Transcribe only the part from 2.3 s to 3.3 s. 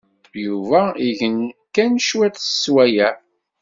n sswayeɛ.